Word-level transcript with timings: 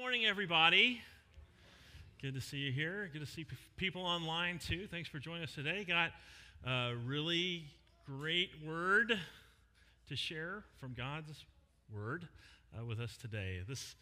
morning, 0.00 0.24
everybody. 0.24 1.02
Good 2.22 2.32
to 2.32 2.40
see 2.40 2.56
you 2.56 2.72
here. 2.72 3.10
Good 3.12 3.20
to 3.20 3.26
see 3.26 3.44
p- 3.44 3.54
people 3.76 4.00
online 4.00 4.58
too. 4.58 4.86
Thanks 4.90 5.10
for 5.10 5.18
joining 5.18 5.42
us 5.42 5.54
today. 5.54 5.84
Got 5.84 6.12
a 6.66 6.94
really 7.04 7.64
great 8.06 8.48
word 8.66 9.20
to 10.08 10.16
share 10.16 10.64
from 10.78 10.94
God's 10.94 11.44
word 11.94 12.26
uh, 12.74 12.82
with 12.82 12.98
us 12.98 13.18
today. 13.18 13.60
This 13.68 13.94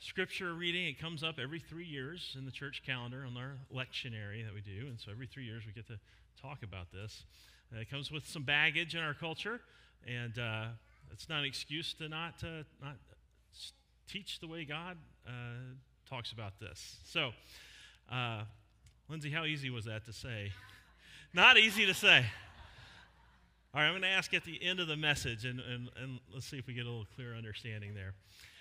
scripture 0.00 0.54
reading 0.54 0.88
it 0.88 0.98
comes 0.98 1.22
up 1.22 1.36
every 1.40 1.60
three 1.60 1.86
years 1.86 2.34
in 2.36 2.44
the 2.44 2.50
church 2.50 2.82
calendar 2.84 3.24
on 3.24 3.36
our 3.36 3.58
lectionary 3.72 4.44
that 4.44 4.52
we 4.52 4.60
do, 4.60 4.88
and 4.88 4.98
so 4.98 5.12
every 5.12 5.28
three 5.28 5.44
years 5.44 5.62
we 5.64 5.72
get 5.72 5.86
to 5.86 6.00
talk 6.42 6.64
about 6.64 6.90
this. 6.90 7.22
Uh, 7.72 7.78
it 7.78 7.88
comes 7.88 8.10
with 8.10 8.26
some 8.26 8.42
baggage 8.42 8.96
in 8.96 9.02
our 9.02 9.14
culture, 9.14 9.60
and 10.04 10.36
uh, 10.36 10.64
it's 11.12 11.28
not 11.28 11.38
an 11.38 11.44
excuse 11.44 11.94
to 11.94 12.08
not 12.08 12.34
uh, 12.42 12.64
not 12.82 12.96
teach 14.08 14.40
the 14.40 14.48
way 14.48 14.64
God 14.64 14.96
uh, 15.26 15.30
talks 16.08 16.32
about 16.32 16.58
this. 16.58 16.96
So, 17.04 17.32
uh, 18.10 18.42
Lindsay, 19.08 19.30
how 19.30 19.44
easy 19.44 19.70
was 19.70 19.84
that 19.84 20.06
to 20.06 20.12
say? 20.12 20.52
Not 21.34 21.58
easy 21.58 21.84
to 21.86 21.94
say. 21.94 22.24
All 23.74 23.82
right, 23.82 23.86
I'm 23.86 23.92
going 23.92 24.02
to 24.02 24.08
ask 24.08 24.32
at 24.32 24.44
the 24.44 24.62
end 24.62 24.80
of 24.80 24.88
the 24.88 24.96
message, 24.96 25.44
and, 25.44 25.60
and, 25.60 25.90
and 26.02 26.20
let's 26.32 26.46
see 26.46 26.56
if 26.56 26.66
we 26.66 26.72
get 26.72 26.86
a 26.86 26.88
little 26.88 27.06
clearer 27.14 27.36
understanding 27.36 27.94
there. 27.94 28.14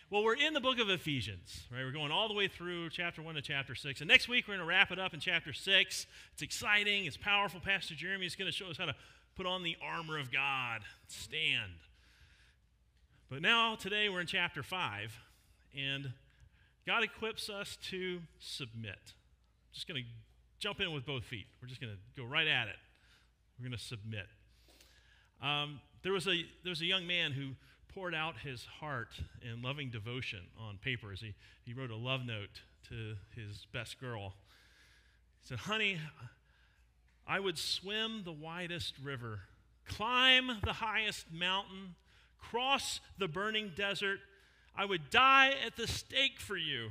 Well, 0.09 0.23
we're 0.23 0.35
in 0.35 0.53
the 0.53 0.61
book 0.61 0.79
of 0.79 0.89
Ephesians, 0.89 1.66
right? 1.71 1.83
We're 1.83 1.91
going 1.91 2.11
all 2.11 2.27
the 2.27 2.33
way 2.33 2.49
through 2.49 2.89
chapter 2.89 3.21
1 3.21 3.35
to 3.35 3.41
chapter 3.41 3.73
6. 3.73 4.02
And 4.02 4.07
next 4.09 4.27
week, 4.27 4.47
we're 4.47 4.55
going 4.55 4.66
to 4.66 4.69
wrap 4.69 4.91
it 4.91 4.99
up 4.99 5.13
in 5.13 5.19
chapter 5.21 5.53
6. 5.53 6.07
It's 6.33 6.41
exciting, 6.41 7.05
it's 7.05 7.17
powerful. 7.17 7.61
Pastor 7.61 7.95
Jeremy 7.95 8.25
is 8.25 8.35
going 8.35 8.49
to 8.49 8.55
show 8.55 8.67
us 8.67 8.77
how 8.77 8.85
to 8.85 8.95
put 9.35 9.45
on 9.45 9.63
the 9.63 9.77
armor 9.81 10.17
of 10.17 10.31
God, 10.31 10.81
stand. 11.07 11.71
But 13.29 13.41
now, 13.41 13.75
today, 13.75 14.07
we're 14.07 14.21
in 14.21 14.27
chapter 14.27 14.63
5, 14.63 15.19
and 15.76 16.12
God 16.85 17.03
equips 17.03 17.49
us 17.49 17.77
to 17.89 18.21
submit. 18.39 19.13
Just 19.73 19.88
going 19.88 20.03
to 20.03 20.09
jump 20.59 20.80
in 20.80 20.94
with 20.94 21.05
both 21.05 21.23
feet. 21.23 21.45
We're 21.61 21.67
just 21.67 21.81
going 21.81 21.94
to 21.94 22.22
go 22.22 22.28
right 22.28 22.47
at 22.47 22.67
it. 22.67 22.75
We're 23.59 23.67
going 23.67 23.78
to 23.78 23.83
submit. 23.83 24.28
Um, 25.41 25.81
there, 26.03 26.14
was 26.14 26.28
a, 26.28 26.45
there 26.64 26.69
was 26.69 26.81
a 26.81 26.86
young 26.86 27.06
man 27.06 27.31
who 27.31 27.50
poured 27.94 28.16
out 28.16 28.38
his 28.38 28.66
heart 28.80 29.09
in 29.41 29.61
loving 29.61 29.89
devotion 29.89 30.39
on 30.59 30.78
paper 30.78 31.11
as 31.11 31.19
he, 31.19 31.33
he 31.66 31.73
wrote 31.73 31.91
a 31.91 31.95
love 31.95 32.25
note 32.25 32.61
to 32.89 33.16
his 33.36 33.66
best 33.73 34.00
girl. 34.00 34.34
He 35.41 35.50
said, 35.50 35.59
Honey, 35.59 35.97
I 37.28 37.39
would 37.39 37.58
swim 37.58 38.22
the 38.23 38.31
widest 38.31 38.94
river, 39.03 39.41
climb 39.86 40.52
the 40.63 40.73
highest 40.73 41.25
mountain, 41.31 41.95
cross 42.39 43.00
the 43.17 43.28
burning 43.28 43.72
desert 43.75 44.19
I 44.78 44.86
would 44.86 45.09
die 45.09 45.53
at 45.66 45.75
the 45.75 45.88
stake 45.88 46.39
for 46.39 46.56
you. 46.56 46.89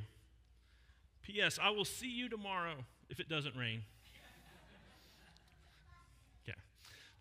P.S. 1.22 1.58
I 1.62 1.70
will 1.70 1.84
see 1.84 2.08
you 2.08 2.28
tomorrow 2.28 2.84
if 3.08 3.20
it 3.20 3.28
doesn't 3.28 3.56
rain. 3.56 3.82
Yeah. 6.46 6.54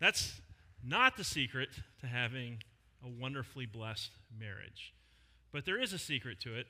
That's 0.00 0.40
not 0.84 1.16
the 1.16 1.24
secret 1.24 1.68
to 2.00 2.06
having 2.06 2.62
a 3.04 3.08
wonderfully 3.08 3.66
blessed 3.66 4.10
marriage. 4.38 4.92
But 5.52 5.64
there 5.64 5.80
is 5.80 5.92
a 5.92 5.98
secret 5.98 6.40
to 6.40 6.56
it, 6.56 6.66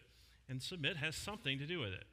and 0.48 0.62
submit 0.62 0.96
has 0.96 1.16
something 1.16 1.58
to 1.58 1.66
do 1.66 1.80
with 1.80 1.92
it. 1.92 2.04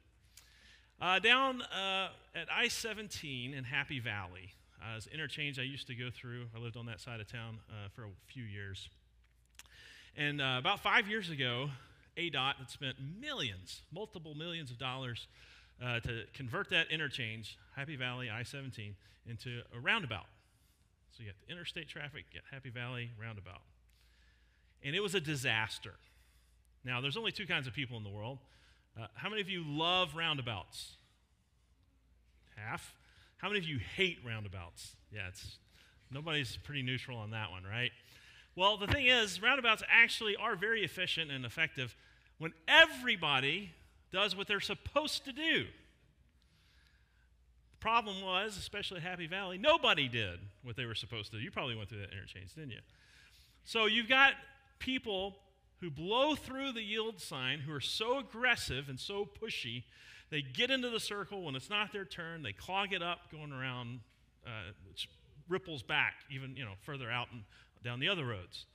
Uh, 1.00 1.18
down 1.18 1.62
uh, 1.62 2.08
at 2.34 2.48
I 2.52 2.68
17 2.68 3.54
in 3.54 3.64
Happy 3.64 4.00
Valley, 4.00 4.54
uh, 4.80 4.96
as 4.96 5.06
interchange 5.06 5.58
I 5.58 5.62
used 5.62 5.86
to 5.88 5.94
go 5.94 6.08
through, 6.10 6.46
I 6.54 6.58
lived 6.58 6.76
on 6.76 6.86
that 6.86 7.00
side 7.00 7.20
of 7.20 7.30
town 7.30 7.58
uh, 7.68 7.88
for 7.94 8.04
a 8.04 8.08
few 8.26 8.44
years. 8.44 8.88
And 10.16 10.40
uh, 10.40 10.56
about 10.58 10.80
five 10.80 11.08
years 11.08 11.30
ago, 11.30 11.70
ADOT 12.16 12.56
had 12.56 12.70
spent 12.70 12.96
millions, 13.20 13.82
multiple 13.92 14.34
millions 14.34 14.70
of 14.70 14.78
dollars 14.78 15.26
uh, 15.84 16.00
to 16.00 16.22
convert 16.34 16.70
that 16.70 16.90
interchange, 16.90 17.58
Happy 17.74 17.96
Valley 17.96 18.30
I 18.30 18.44
17, 18.44 18.94
into 19.26 19.62
a 19.76 19.80
roundabout. 19.80 20.26
So 21.10 21.22
you 21.22 21.28
got 21.30 21.36
the 21.46 21.52
interstate 21.52 21.88
traffic, 21.88 22.24
get 22.32 22.42
Happy 22.50 22.70
Valley 22.70 23.10
roundabout. 23.20 23.62
And 24.84 24.94
it 24.94 25.00
was 25.00 25.14
a 25.14 25.20
disaster. 25.20 25.94
Now, 26.84 27.00
there's 27.00 27.16
only 27.16 27.32
two 27.32 27.46
kinds 27.46 27.66
of 27.66 27.72
people 27.72 27.96
in 27.96 28.04
the 28.04 28.10
world. 28.10 28.38
Uh, 29.00 29.06
how 29.14 29.28
many 29.28 29.40
of 29.40 29.48
you 29.48 29.64
love 29.66 30.14
roundabouts? 30.14 30.96
Half. 32.56 32.94
How 33.38 33.48
many 33.48 33.58
of 33.58 33.64
you 33.64 33.78
hate 33.78 34.18
roundabouts? 34.24 34.94
Yeah, 35.12 35.28
it's 35.28 35.58
nobody's 36.10 36.56
pretty 36.56 36.82
neutral 36.82 37.18
on 37.18 37.30
that 37.30 37.50
one, 37.50 37.64
right? 37.64 37.90
Well, 38.56 38.76
the 38.76 38.86
thing 38.86 39.06
is, 39.06 39.42
roundabouts 39.42 39.82
actually 39.88 40.36
are 40.36 40.54
very 40.54 40.84
efficient 40.84 41.30
and 41.30 41.44
effective 41.44 41.96
when 42.38 42.52
everybody 42.68 43.72
does 44.12 44.36
what 44.36 44.46
they're 44.46 44.60
supposed 44.60 45.24
to 45.24 45.32
do. 45.32 45.64
The 47.72 47.80
problem 47.80 48.22
was, 48.22 48.56
especially 48.56 48.98
at 48.98 49.02
Happy 49.02 49.26
Valley, 49.26 49.58
nobody 49.58 50.08
did 50.08 50.38
what 50.62 50.76
they 50.76 50.86
were 50.86 50.94
supposed 50.94 51.32
to. 51.32 51.38
You 51.38 51.50
probably 51.50 51.74
went 51.74 51.88
through 51.88 52.00
that 52.00 52.12
interchange, 52.12 52.54
didn't 52.54 52.70
you? 52.70 52.80
So 53.64 53.86
you've 53.86 54.08
got 54.08 54.34
people 54.78 55.36
who 55.80 55.90
blow 55.90 56.34
through 56.34 56.72
the 56.72 56.82
yield 56.82 57.20
sign 57.20 57.58
who 57.60 57.72
are 57.72 57.80
so 57.80 58.18
aggressive 58.18 58.88
and 58.88 59.00
so 59.00 59.28
pushy, 59.42 59.82
they 60.30 60.42
get 60.42 60.70
into 60.70 60.90
the 60.90 61.00
circle 61.00 61.42
when 61.42 61.56
it's 61.56 61.68
not 61.68 61.92
their 61.92 62.04
turn, 62.04 62.42
they 62.42 62.52
clog 62.52 62.92
it 62.92 63.02
up 63.02 63.30
going 63.32 63.52
around, 63.52 64.00
uh, 64.46 64.72
which 64.88 65.08
ripples 65.48 65.82
back 65.82 66.14
even 66.30 66.56
you 66.56 66.64
know 66.64 66.72
further 66.86 67.10
out 67.10 67.28
and 67.32 67.42
down 67.84 68.00
the 68.00 68.08
other 68.08 68.24
roads. 68.24 68.66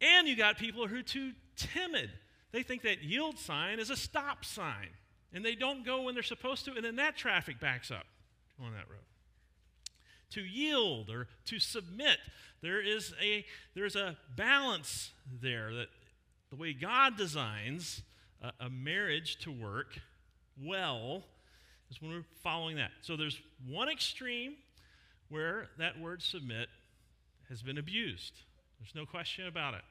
And 0.00 0.26
you 0.26 0.36
got 0.36 0.58
people 0.58 0.86
who 0.86 0.96
are 0.96 1.02
too 1.02 1.32
timid. 1.56 2.10
They 2.52 2.62
think 2.62 2.82
that 2.82 3.02
yield 3.02 3.38
sign 3.38 3.78
is 3.78 3.90
a 3.90 3.96
stop 3.96 4.44
sign, 4.44 4.88
and 5.32 5.44
they 5.44 5.54
don't 5.54 5.84
go 5.84 6.02
when 6.02 6.14
they're 6.14 6.22
supposed 6.22 6.64
to, 6.66 6.72
and 6.72 6.84
then 6.84 6.96
that 6.96 7.16
traffic 7.16 7.60
backs 7.60 7.90
up 7.90 8.06
on 8.62 8.72
that 8.72 8.88
road. 8.88 9.00
To 10.30 10.40
yield 10.40 11.10
or 11.10 11.28
to 11.46 11.58
submit, 11.58 12.18
there 12.62 12.80
is 12.80 13.12
a 13.22 13.44
there's 13.74 13.96
a 13.96 14.16
balance 14.36 15.10
there 15.40 15.74
that 15.74 15.88
the 16.50 16.56
way 16.56 16.72
God 16.72 17.16
designs 17.16 18.02
a, 18.42 18.52
a 18.66 18.70
marriage 18.70 19.38
to 19.40 19.50
work 19.50 19.98
well 20.60 21.24
is 21.90 22.00
when 22.00 22.12
we're 22.12 22.24
following 22.42 22.76
that. 22.76 22.90
So 23.02 23.16
there's 23.16 23.40
one 23.68 23.88
extreme 23.88 24.54
where 25.28 25.68
that 25.78 26.00
word 26.00 26.22
submit 26.22 26.68
has 27.52 27.62
been 27.62 27.76
abused. 27.76 28.32
There's 28.80 28.94
no 28.94 29.04
question 29.04 29.46
about 29.46 29.74
it. 29.74 29.82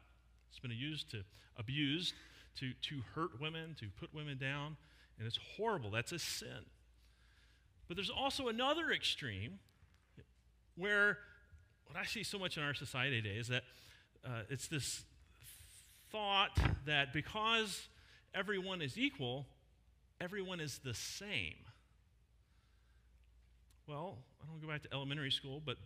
It's 0.50 0.58
been 0.58 0.72
used 0.72 1.12
to 1.12 1.24
abused 1.58 2.16
to, 2.60 2.72
to 2.82 3.02
hurt 3.14 3.40
women, 3.40 3.76
to 3.80 3.86
put 4.00 4.14
women 4.16 4.38
down, 4.38 4.78
and 5.18 5.28
it's 5.28 5.38
horrible. 5.56 5.92
That's 5.92 6.12
a 6.12 6.18
sin. 6.18 6.66
But 7.88 7.98
there's 7.98 8.10
also 8.10 8.48
another 8.48 8.92
extreme 8.92 9.60
where 10.76 11.20
what 11.86 11.98
I 12.00 12.06
see 12.06 12.24
so 12.24 12.40
much 12.40 12.58
in 12.58 12.64
our 12.64 12.74
society 12.74 13.22
today 13.22 13.36
is 13.36 13.48
that 13.50 13.64
uh, 14.26 14.42
it's 14.50 14.68
this 14.68 15.04
thought 16.12 16.58
that 16.88 17.14
because 17.14 17.88
everyone 18.34 18.82
is 18.82 18.98
equal, 18.98 19.46
everyone 20.20 20.60
is 20.60 20.80
the 20.84 20.96
same. 20.96 21.56
Well, 23.88 24.18
I 24.42 24.48
don't 24.48 24.62
go 24.62 24.68
back 24.68 24.82
to 24.84 24.90
elementary 24.92 25.32
school, 25.32 25.62
but 25.64 25.78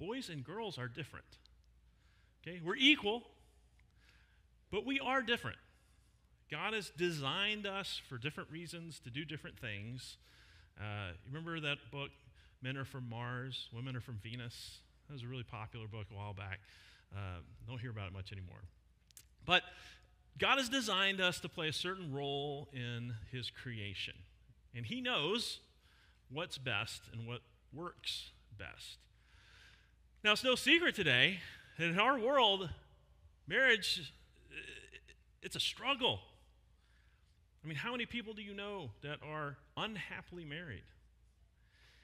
boys 0.00 0.30
and 0.30 0.42
girls 0.42 0.78
are 0.78 0.88
different. 0.88 1.26
Okay, 2.42 2.60
we're 2.64 2.76
equal, 2.76 3.22
but 4.72 4.86
we 4.86 4.98
are 4.98 5.20
different. 5.20 5.58
God 6.50 6.72
has 6.72 6.90
designed 6.96 7.66
us 7.66 8.00
for 8.08 8.18
different 8.18 8.50
reasons 8.50 8.98
to 9.00 9.10
do 9.10 9.24
different 9.24 9.58
things. 9.58 10.16
Uh, 10.80 11.12
remember 11.26 11.60
that 11.60 11.78
book, 11.92 12.10
Men 12.62 12.76
Are 12.76 12.84
From 12.84 13.08
Mars, 13.08 13.68
Women 13.72 13.94
Are 13.94 14.00
From 14.00 14.18
Venus? 14.22 14.78
That 15.06 15.12
was 15.12 15.22
a 15.22 15.26
really 15.26 15.44
popular 15.44 15.86
book 15.86 16.06
a 16.10 16.16
while 16.16 16.32
back. 16.32 16.60
Uh, 17.14 17.40
don't 17.68 17.80
hear 17.80 17.90
about 17.90 18.06
it 18.06 18.12
much 18.12 18.32
anymore. 18.32 18.62
But 19.44 19.62
God 20.38 20.58
has 20.58 20.68
designed 20.68 21.20
us 21.20 21.40
to 21.40 21.48
play 21.48 21.68
a 21.68 21.72
certain 21.72 22.12
role 22.12 22.68
in 22.72 23.14
His 23.30 23.50
creation. 23.50 24.14
And 24.74 24.86
He 24.86 25.00
knows 25.00 25.60
what's 26.30 26.56
best 26.58 27.02
and 27.12 27.26
what 27.26 27.40
works 27.72 28.30
best. 28.58 28.98
Now, 30.22 30.32
it's 30.32 30.44
no 30.44 30.54
secret 30.54 30.94
today 30.94 31.40
that 31.78 31.88
in 31.88 31.98
our 31.98 32.18
world, 32.18 32.68
marriage, 33.46 34.12
uh, 34.50 34.54
it's 35.42 35.56
a 35.56 35.60
struggle. 35.60 36.20
I 37.64 37.68
mean, 37.68 37.76
how 37.76 37.92
many 37.92 38.04
people 38.04 38.34
do 38.34 38.42
you 38.42 38.52
know 38.52 38.90
that 39.02 39.20
are 39.22 39.56
unhappily 39.78 40.44
married? 40.44 40.82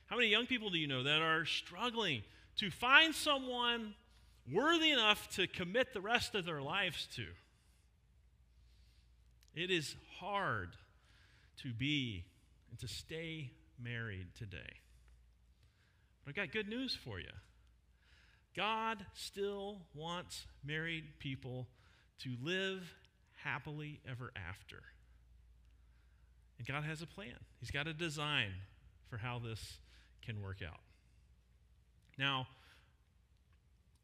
How 0.06 0.16
many 0.16 0.28
young 0.28 0.46
people 0.46 0.70
do 0.70 0.78
you 0.78 0.86
know 0.86 1.02
that 1.02 1.20
are 1.20 1.44
struggling 1.44 2.22
to 2.56 2.70
find 2.70 3.14
someone 3.14 3.94
worthy 4.50 4.92
enough 4.92 5.28
to 5.36 5.46
commit 5.46 5.92
the 5.92 6.00
rest 6.00 6.34
of 6.34 6.46
their 6.46 6.62
lives 6.62 7.06
to? 7.16 7.26
It 9.54 9.70
is 9.70 9.94
hard 10.20 10.70
to 11.62 11.72
be 11.74 12.24
and 12.70 12.78
to 12.78 12.88
stay 12.88 13.50
married 13.82 14.28
today. 14.38 14.80
But 16.24 16.30
I've 16.30 16.36
got 16.36 16.50
good 16.50 16.68
news 16.68 16.96
for 16.96 17.18
you. 17.18 17.28
God 18.56 19.04
still 19.12 19.82
wants 19.94 20.46
married 20.64 21.04
people 21.18 21.66
to 22.20 22.30
live 22.42 22.94
happily 23.44 24.00
ever 24.10 24.32
after. 24.34 24.82
And 26.58 26.66
God 26.66 26.84
has 26.84 27.02
a 27.02 27.06
plan, 27.06 27.34
He's 27.60 27.70
got 27.70 27.86
a 27.86 27.92
design 27.92 28.52
for 29.10 29.18
how 29.18 29.38
this 29.38 29.78
can 30.24 30.42
work 30.42 30.58
out. 30.66 30.80
Now, 32.18 32.46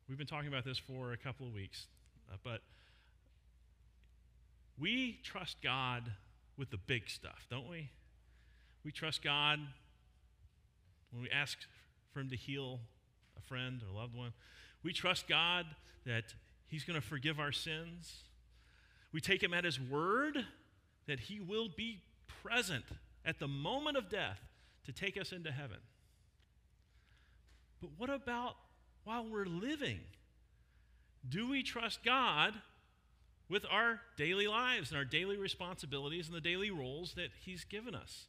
we've 0.09 0.19
been 0.19 0.27
talking 0.27 0.49
about 0.49 0.65
this 0.65 0.79
for 0.79 1.13
a 1.13 1.17
couple 1.17 1.47
of 1.47 1.55
weeks, 1.55 1.87
uh, 2.31 2.37
but 2.45 2.61
we 4.79 5.19
trust 5.23 5.57
God 5.63 6.13
with 6.59 6.71
the 6.71 6.77
big 6.77 7.09
stuff, 7.09 7.47
don't 7.51 7.69
we? 7.69 7.89
We 8.85 8.93
trust 8.93 9.23
God 9.23 9.61
when 11.11 11.23
we 11.23 11.31
ask 11.31 11.59
for 12.13 12.21
Him 12.21 12.29
to 12.31 12.37
heal 12.37 12.81
friend 13.49 13.83
or 13.83 13.95
a 13.95 14.01
loved 14.01 14.15
one. 14.15 14.33
We 14.83 14.93
trust 14.93 15.29
God 15.29 15.67
that 16.07 16.35
He's 16.67 16.85
going 16.85 17.01
to 17.01 17.07
forgive 17.07 17.39
our 17.39 17.53
sins. 17.53 18.25
We 19.13 19.21
take 19.21 19.43
Him 19.43 19.55
at 19.55 19.65
His 19.65 19.81
word 19.81 20.47
that 21.07 21.21
He 21.21 21.41
will 21.41 21.69
be 21.77 22.03
present 22.43 22.85
at 23.25 23.39
the 23.39 23.49
moment 23.49 23.97
of 23.97 24.09
death 24.09 24.41
to 24.87 24.93
take 24.93 25.21
us 25.21 25.33
into 25.33 25.53
heaven. 25.53 25.79
But 27.81 27.91
what 27.99 28.11
about 28.11 28.57
while 29.05 29.27
we're 29.29 29.45
living? 29.45 30.01
Do 31.29 31.49
we 31.49 31.63
trust 31.63 32.03
God 32.05 32.55
with 33.49 33.65
our 33.71 34.01
daily 34.17 34.47
lives 34.47 34.91
and 34.91 34.99
our 34.99 35.05
daily 35.05 35.37
responsibilities 35.37 36.27
and 36.27 36.37
the 36.37 36.41
daily 36.41 36.71
roles 36.71 37.15
that 37.15 37.31
He's 37.45 37.65
given 37.65 37.95
us? 37.95 38.27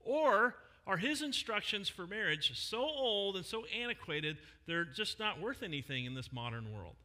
Or 0.00 0.54
are 0.86 0.96
His 0.96 1.22
instructions 1.22 1.88
for 1.88 2.06
marriage 2.06 2.58
so 2.58 2.80
old 2.80 3.36
and 3.36 3.44
so 3.44 3.64
antiquated, 3.66 4.38
they're 4.66 4.84
just 4.84 5.18
not 5.18 5.40
worth 5.40 5.62
anything 5.62 6.04
in 6.04 6.14
this 6.14 6.32
modern 6.32 6.72
world? 6.72 6.96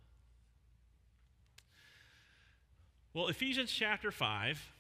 Well, 3.14 3.28
Ephesians 3.28 3.72
chapter 3.72 4.12
5, 4.12 4.74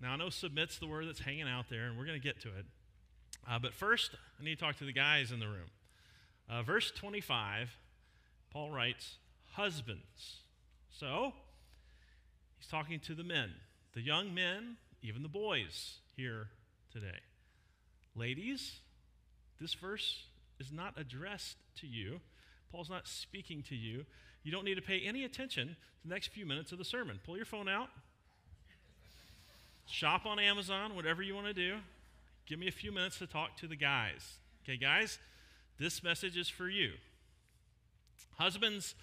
now 0.00 0.12
I 0.12 0.16
know 0.16 0.30
submits 0.30 0.78
the 0.78 0.86
word 0.86 1.06
that's 1.06 1.20
hanging 1.20 1.48
out 1.48 1.66
there, 1.68 1.86
and 1.86 1.98
we're 1.98 2.06
going 2.06 2.18
to 2.18 2.26
get 2.26 2.40
to 2.40 2.48
it. 2.48 2.64
Uh, 3.48 3.58
but 3.58 3.74
first, 3.74 4.12
I 4.40 4.44
need 4.44 4.58
to 4.58 4.64
talk 4.64 4.76
to 4.76 4.84
the 4.84 4.92
guys 4.92 5.30
in 5.30 5.40
the 5.40 5.46
room. 5.46 5.70
Uh, 6.48 6.62
verse 6.62 6.90
25, 6.90 7.76
Paul 8.50 8.70
writes, 8.70 9.18
Husbands. 9.52 10.38
So, 10.90 11.32
he's 12.58 12.68
talking 12.68 12.98
to 13.00 13.14
the 13.14 13.24
men, 13.24 13.50
the 13.94 14.00
young 14.00 14.34
men, 14.34 14.76
even 15.02 15.22
the 15.22 15.28
boys 15.28 15.98
here 16.16 16.48
today. 16.90 17.20
Ladies, 18.14 18.80
this 19.60 19.74
verse 19.74 20.24
is 20.60 20.70
not 20.70 20.94
addressed 20.98 21.56
to 21.80 21.86
you. 21.86 22.20
Paul's 22.70 22.90
not 22.90 23.08
speaking 23.08 23.62
to 23.68 23.74
you. 23.74 24.04
You 24.42 24.52
don't 24.52 24.64
need 24.64 24.74
to 24.74 24.82
pay 24.82 25.00
any 25.00 25.24
attention 25.24 25.68
to 25.68 26.08
the 26.08 26.12
next 26.12 26.28
few 26.28 26.44
minutes 26.44 26.72
of 26.72 26.78
the 26.78 26.84
sermon. 26.84 27.20
Pull 27.24 27.36
your 27.36 27.46
phone 27.46 27.68
out, 27.68 27.88
shop 29.86 30.26
on 30.26 30.38
Amazon, 30.38 30.94
whatever 30.96 31.22
you 31.22 31.34
want 31.34 31.46
to 31.46 31.54
do. 31.54 31.76
Give 32.46 32.58
me 32.58 32.68
a 32.68 32.72
few 32.72 32.92
minutes 32.92 33.18
to 33.18 33.26
talk 33.26 33.56
to 33.58 33.66
the 33.66 33.76
guys. 33.76 34.38
Okay, 34.64 34.76
guys, 34.76 35.18
this 35.78 36.02
message 36.02 36.36
is 36.36 36.48
for 36.48 36.68
you. 36.68 36.92
Husbands, 38.36 38.94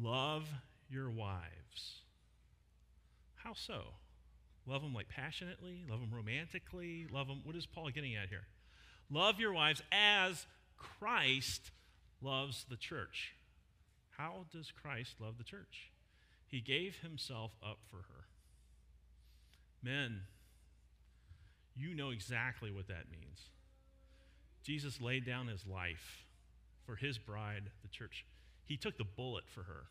love 0.00 0.48
your 0.88 1.10
wives. 1.10 2.00
How 3.36 3.52
so? 3.54 3.82
Love 4.66 4.82
them 4.82 4.94
like 4.94 5.08
passionately, 5.08 5.84
love 5.88 6.00
them 6.00 6.10
romantically, 6.14 7.06
love 7.10 7.26
them. 7.26 7.40
What 7.44 7.56
is 7.56 7.66
Paul 7.66 7.90
getting 7.90 8.14
at 8.14 8.28
here? 8.28 8.46
Love 9.10 9.40
your 9.40 9.52
wives 9.52 9.82
as 9.90 10.46
Christ 10.76 11.70
loves 12.22 12.66
the 12.68 12.76
church. 12.76 13.34
How 14.16 14.44
does 14.52 14.70
Christ 14.70 15.16
love 15.18 15.38
the 15.38 15.44
church? 15.44 15.90
He 16.46 16.60
gave 16.60 16.98
himself 16.98 17.52
up 17.62 17.78
for 17.90 17.96
her. 17.96 18.26
Men, 19.82 20.22
you 21.76 21.94
know 21.94 22.10
exactly 22.10 22.70
what 22.70 22.88
that 22.88 23.10
means. 23.10 23.48
Jesus 24.62 25.00
laid 25.00 25.24
down 25.24 25.48
his 25.48 25.66
life 25.66 26.26
for 26.84 26.96
his 26.96 27.18
bride, 27.18 27.70
the 27.82 27.88
church. 27.88 28.26
He 28.66 28.76
took 28.76 28.98
the 28.98 29.04
bullet 29.04 29.44
for 29.48 29.62
her. 29.62 29.84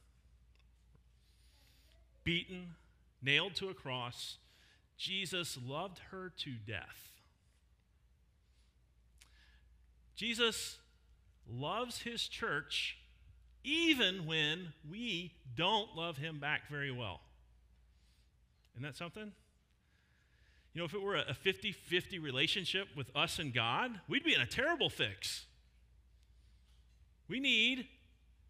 Beaten, 2.23 2.75
nailed 3.21 3.55
to 3.55 3.69
a 3.69 3.73
cross, 3.73 4.37
Jesus 4.99 5.57
loved 5.65 5.99
her 6.11 6.31
to 6.39 6.51
death. 6.67 7.09
Jesus 10.15 10.77
loves 11.49 12.01
his 12.01 12.27
church 12.27 12.97
even 13.63 14.25
when 14.25 14.73
we 14.89 15.31
don't 15.55 15.95
love 15.95 16.17
him 16.17 16.39
back 16.39 16.69
very 16.69 16.91
well. 16.91 17.21
Isn't 18.75 18.83
that 18.83 18.97
something? 18.97 19.31
You 20.73 20.79
know, 20.81 20.85
if 20.85 20.93
it 20.93 21.01
were 21.01 21.15
a 21.15 21.33
50 21.33 21.71
50 21.71 22.19
relationship 22.19 22.89
with 22.95 23.09
us 23.15 23.39
and 23.39 23.53
God, 23.53 24.01
we'd 24.09 24.23
be 24.25 24.35
in 24.35 24.41
a 24.41 24.45
terrible 24.45 24.89
fix. 24.89 25.45
We 27.29 27.39
need 27.39 27.87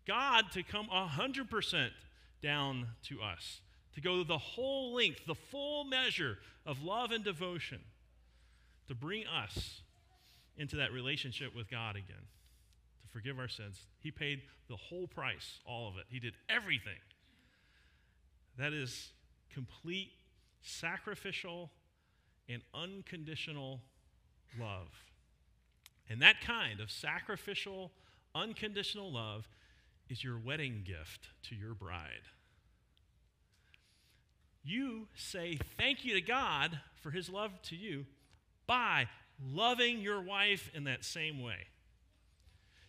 God 0.07 0.51
to 0.53 0.63
come 0.63 0.87
100% 0.87 1.89
down 2.41 2.87
to 3.03 3.21
us, 3.21 3.61
to 3.95 4.01
go 4.01 4.23
the 4.23 4.37
whole 4.37 4.93
length, 4.93 5.25
the 5.25 5.35
full 5.35 5.83
measure 5.83 6.37
of 6.65 6.83
love 6.83 7.11
and 7.11 7.23
devotion, 7.23 7.79
to 8.87 8.95
bring 8.95 9.25
us 9.27 9.81
into 10.57 10.75
that 10.77 10.91
relationship 10.91 11.55
with 11.55 11.69
God 11.69 11.95
again 11.95 12.27
to 13.01 13.07
forgive 13.07 13.39
our 13.39 13.47
sins. 13.47 13.79
He 13.99 14.11
paid 14.11 14.41
the 14.67 14.75
whole 14.75 15.07
price, 15.07 15.59
all 15.65 15.87
of 15.87 15.97
it. 15.97 16.05
He 16.09 16.19
did 16.19 16.33
everything. 16.49 16.99
That 18.57 18.73
is 18.73 19.11
complete 19.53 20.11
sacrificial 20.61 21.71
and 22.47 22.61
unconditional 22.73 23.81
love. 24.59 24.89
And 26.09 26.21
that 26.21 26.41
kind 26.41 26.79
of 26.79 26.91
sacrificial, 26.91 27.91
unconditional 28.35 29.11
love 29.11 29.47
is 30.09 30.23
your 30.23 30.39
wedding 30.39 30.83
gift 30.85 31.29
to 31.43 31.55
your 31.55 31.73
bride. 31.73 32.25
You 34.63 35.07
say 35.15 35.57
thank 35.77 36.05
you 36.05 36.13
to 36.13 36.21
God 36.21 36.79
for 37.01 37.11
his 37.11 37.29
love 37.29 37.51
to 37.63 37.75
you 37.75 38.05
by 38.67 39.07
loving 39.43 39.99
your 40.01 40.21
wife 40.21 40.69
in 40.73 40.83
that 40.83 41.03
same 41.05 41.41
way. 41.41 41.67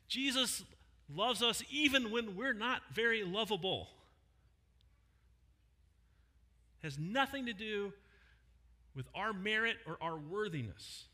Jesus 0.09 0.65
loves 1.09 1.43
us 1.43 1.63
even 1.71 2.11
when 2.11 2.37
we're 2.37 2.53
not 2.53 2.83
very 2.93 3.23
lovable. 3.23 3.89
Has 6.83 6.99
nothing 6.99 7.47
to 7.47 7.53
do 7.53 7.93
with 8.95 9.07
our 9.15 9.33
merit 9.33 9.77
or 9.87 9.97
our 10.01 10.17
worthiness. 10.17 11.05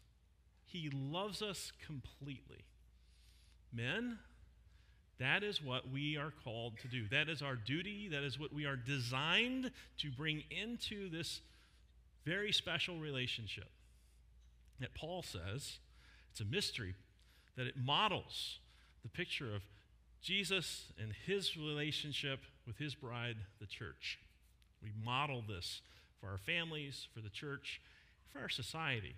He 0.65 0.91
loves 0.91 1.43
us 1.43 1.73
completely. 1.85 2.65
Men, 3.73 4.19
that 5.19 5.43
is 5.43 5.63
what 5.63 5.91
we 5.91 6.17
are 6.17 6.33
called 6.45 6.79
to 6.83 6.89
do. 6.89 7.07
That 7.11 7.29
is 7.29 7.41
our 7.41 7.57
duty. 7.57 8.09
That 8.09 8.23
is 8.23 8.39
what 8.39 8.53
we 8.53 8.67
are 8.67 8.77
designed 8.77 9.71
to 9.99 10.11
bring 10.11 10.45
into 10.51 11.09
this 11.09 11.41
very 12.25 12.53
special 12.53 12.99
relationship. 12.99 13.69
That 14.81 14.95
Paul 14.95 15.23
says, 15.23 15.79
it's 16.31 16.41
a 16.41 16.45
mystery, 16.45 16.95
that 17.57 17.67
it 17.67 17.77
models 17.83 18.59
the 19.03 19.09
picture 19.09 19.55
of 19.55 19.63
Jesus 20.21 20.93
and 21.01 21.13
his 21.27 21.57
relationship 21.57 22.41
with 22.67 22.77
his 22.77 22.95
bride, 22.95 23.37
the 23.59 23.67
church. 23.67 24.19
We 24.83 24.91
model 25.03 25.43
this 25.47 25.81
for 26.21 26.29
our 26.29 26.39
families, 26.39 27.07
for 27.15 27.21
the 27.21 27.31
church, 27.31 27.81
for 28.33 28.41
our 28.41 28.49
society. 28.49 29.15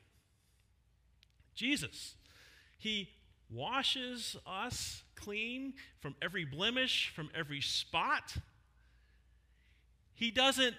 Jesus, 1.55 2.15
he 2.79 3.09
washes 3.51 4.37
us 4.47 5.03
clean 5.19 5.75
from 6.01 6.15
every 6.23 6.45
blemish, 6.45 7.13
from 7.15 7.31
every 7.35 7.61
spot. 7.61 8.37
He 10.15 10.31
doesn't 10.31 10.77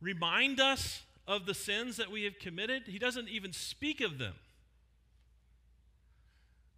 remind 0.00 0.60
us 0.60 1.02
of 1.26 1.46
the 1.46 1.54
sins 1.54 1.96
that 1.96 2.10
we 2.10 2.24
have 2.24 2.38
committed, 2.38 2.84
he 2.86 2.98
doesn't 2.98 3.28
even 3.28 3.52
speak 3.52 4.00
of 4.00 4.18
them. 4.18 4.34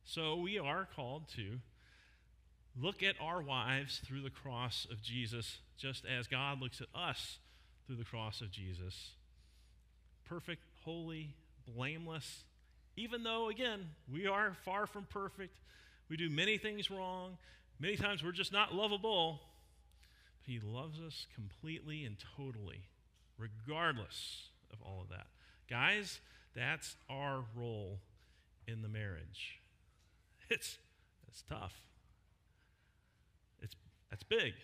So 0.04 0.36
we 0.36 0.58
are 0.58 0.88
called 0.96 1.28
to 1.36 1.58
look 2.80 3.02
at 3.02 3.14
our 3.20 3.42
wives 3.42 4.00
through 4.06 4.22
the 4.22 4.30
cross 4.30 4.86
of 4.90 5.02
Jesus, 5.02 5.58
just 5.76 6.04
as 6.06 6.26
God 6.26 6.62
looks 6.62 6.80
at 6.80 6.86
us 6.94 7.38
through 7.86 7.96
the 7.96 8.04
cross 8.04 8.40
of 8.40 8.50
Jesus. 8.50 9.10
Perfect, 10.26 10.62
holy, 10.84 11.34
blameless, 11.66 12.44
even 12.96 13.22
though, 13.22 13.48
again, 13.48 13.90
we 14.12 14.26
are 14.26 14.56
far 14.64 14.86
from 14.86 15.04
perfect. 15.04 15.56
We 16.08 16.16
do 16.16 16.30
many 16.30 16.58
things 16.58 16.90
wrong. 16.90 17.38
Many 17.78 17.96
times 17.96 18.24
we're 18.24 18.32
just 18.32 18.52
not 18.52 18.74
lovable. 18.74 19.40
But 20.42 20.50
He 20.50 20.60
loves 20.60 21.00
us 21.00 21.26
completely 21.34 22.04
and 22.04 22.16
totally, 22.36 22.84
regardless 23.36 24.48
of 24.72 24.78
all 24.82 25.02
of 25.02 25.08
that. 25.10 25.26
Guys, 25.68 26.20
that's 26.54 26.96
our 27.08 27.44
role 27.54 28.00
in 28.66 28.82
the 28.82 28.88
marriage. 28.88 29.60
It's, 30.50 30.78
it's 31.26 31.42
tough. 31.42 31.74
It's, 33.60 33.74
that's 34.08 34.22
big. 34.22 34.54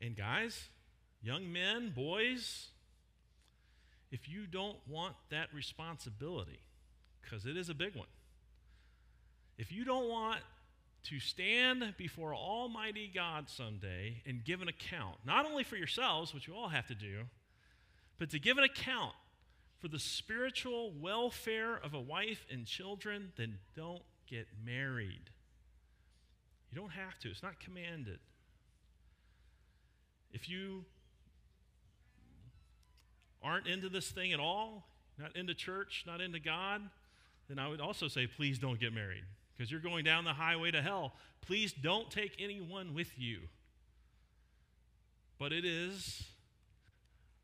And 0.00 0.16
guys, 0.16 0.70
young 1.22 1.52
men, 1.52 1.92
boys, 1.94 2.68
if 4.10 4.26
you 4.26 4.46
don't 4.46 4.78
want 4.88 5.14
that 5.28 5.52
responsibility, 5.52 6.60
because 7.20 7.44
it 7.44 7.54
is 7.54 7.68
a 7.68 7.74
big 7.74 7.94
one, 7.94 8.06
if 9.58 9.72
you 9.72 9.84
don't 9.84 10.08
want 10.08 10.40
to 11.04 11.18
stand 11.18 11.94
before 11.96 12.34
Almighty 12.34 13.10
God 13.12 13.48
someday 13.48 14.22
and 14.24 14.44
give 14.44 14.62
an 14.62 14.68
account, 14.68 15.16
not 15.26 15.46
only 15.46 15.64
for 15.64 15.76
yourselves, 15.76 16.32
which 16.32 16.46
you 16.46 16.54
all 16.54 16.68
have 16.68 16.86
to 16.86 16.94
do, 16.94 17.24
but 18.18 18.30
to 18.30 18.38
give 18.38 18.56
an 18.56 18.64
account 18.64 19.14
for 19.80 19.88
the 19.88 19.98
spiritual 19.98 20.92
welfare 21.00 21.76
of 21.76 21.94
a 21.94 22.00
wife 22.00 22.46
and 22.52 22.66
children, 22.66 23.32
then 23.36 23.58
don't 23.76 24.02
get 24.28 24.46
married. 24.64 25.30
You 26.70 26.78
don't 26.78 26.92
have 26.92 27.18
to, 27.20 27.30
it's 27.30 27.42
not 27.42 27.58
commanded. 27.58 28.18
If 30.32 30.48
you 30.48 30.84
aren't 33.42 33.66
into 33.66 33.88
this 33.88 34.10
thing 34.10 34.32
at 34.32 34.40
all, 34.40 34.86
not 35.16 35.34
into 35.36 35.54
church, 35.54 36.04
not 36.06 36.20
into 36.20 36.38
God, 36.38 36.82
then 37.48 37.58
I 37.58 37.68
would 37.68 37.80
also 37.80 38.08
say, 38.08 38.26
please 38.26 38.58
don't 38.58 38.78
get 38.78 38.92
married 38.92 39.24
because 39.58 39.72
you're 39.72 39.80
going 39.80 40.04
down 40.04 40.24
the 40.24 40.32
highway 40.32 40.70
to 40.70 40.80
hell. 40.80 41.14
Please 41.40 41.72
don't 41.72 42.10
take 42.10 42.36
anyone 42.38 42.94
with 42.94 43.10
you. 43.18 43.40
But 45.38 45.52
it 45.52 45.64
is 45.64 46.22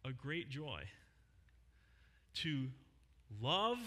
a 0.04 0.12
great 0.12 0.48
joy 0.48 0.82
to 2.34 2.68
love 3.40 3.78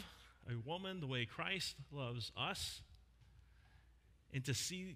a 0.50 0.67
woman 0.67 1.00
the 1.00 1.07
way 1.07 1.25
Christ 1.25 1.75
loves 1.91 2.31
us 2.38 2.81
and 4.34 4.43
to 4.46 4.53
see 4.53 4.96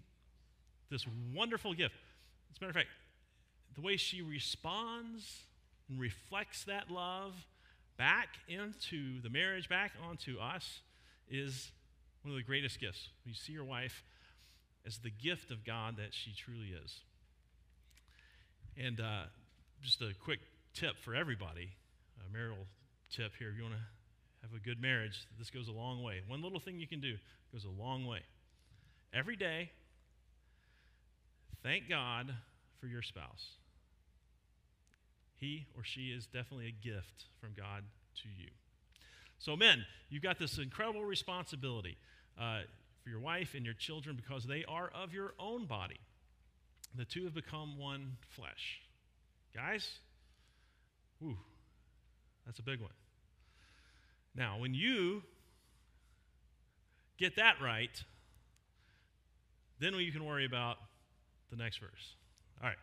this 0.89 1.05
wonderful 1.33 1.73
gift. 1.73 1.95
As 2.51 2.57
a 2.57 2.65
matter 2.65 2.69
of 2.69 2.75
fact, 2.75 2.89
the 3.75 3.81
way 3.81 3.95
she 3.95 4.21
responds 4.21 5.43
and 5.89 5.99
reflects 5.99 6.65
that 6.65 6.91
love 6.91 7.33
back 7.97 8.29
into 8.47 9.21
the 9.21 9.29
marriage, 9.29 9.69
back 9.69 9.91
onto 10.09 10.37
us, 10.39 10.81
is 11.29 11.71
one 12.23 12.31
of 12.31 12.37
the 12.37 12.43
greatest 12.43 12.79
gifts. 12.79 13.09
You 13.25 13.33
see 13.33 13.53
your 13.53 13.63
wife 13.63 14.03
as 14.85 14.99
the 14.99 15.09
gift 15.09 15.51
of 15.51 15.65
God 15.65 15.97
that 15.97 16.13
she 16.13 16.33
truly 16.33 16.69
is. 16.83 17.01
And 18.77 18.99
uh, 18.99 19.23
just 19.81 20.01
a 20.01 20.13
quick 20.23 20.39
tip 20.73 20.97
for 21.03 21.15
everybody, 21.15 21.71
a 22.19 22.33
marital 22.33 22.65
tip 23.11 23.33
here. 23.37 23.49
If 23.49 23.57
you 23.57 23.63
want 23.63 23.75
to 23.75 24.47
have 24.47 24.55
a 24.55 24.63
good 24.63 24.81
marriage, 24.81 25.27
this 25.37 25.49
goes 25.49 25.67
a 25.67 25.71
long 25.71 26.03
way. 26.03 26.21
One 26.27 26.41
little 26.41 26.59
thing 26.59 26.79
you 26.79 26.87
can 26.87 27.01
do 27.01 27.15
goes 27.51 27.65
a 27.65 27.81
long 27.81 28.05
way. 28.05 28.21
Every 29.13 29.35
day, 29.35 29.71
thank 31.63 31.89
God 31.89 32.33
for 32.79 32.87
your 32.87 33.01
spouse. 33.01 33.57
He 35.37 35.65
or 35.75 35.83
she 35.83 36.11
is 36.15 36.27
definitely 36.27 36.67
a 36.67 36.85
gift 36.85 37.25
from 37.39 37.49
God 37.57 37.83
to 38.23 38.29
you. 38.37 38.49
So, 39.41 39.55
men, 39.55 39.85
you've 40.11 40.21
got 40.21 40.37
this 40.37 40.59
incredible 40.59 41.03
responsibility 41.03 41.97
uh, 42.39 42.59
for 43.03 43.09
your 43.09 43.19
wife 43.19 43.55
and 43.55 43.65
your 43.65 43.73
children 43.73 44.15
because 44.15 44.45
they 44.45 44.63
are 44.65 44.91
of 44.93 45.15
your 45.15 45.33
own 45.39 45.65
body. 45.65 45.99
The 46.95 47.05
two 47.05 47.23
have 47.23 47.33
become 47.33 47.79
one 47.79 48.17
flesh. 48.29 48.81
Guys, 49.55 49.97
ooh, 51.23 51.37
that's 52.45 52.59
a 52.59 52.61
big 52.61 52.81
one. 52.81 52.91
Now, 54.35 54.59
when 54.59 54.75
you 54.75 55.23
get 57.17 57.37
that 57.37 57.55
right, 57.59 58.03
then 59.79 59.95
you 59.95 60.11
can 60.11 60.23
worry 60.23 60.45
about 60.45 60.77
the 61.49 61.55
next 61.55 61.79
verse. 61.79 62.15
All 62.61 62.69
right. 62.69 62.77